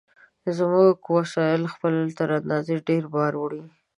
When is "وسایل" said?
1.17-1.63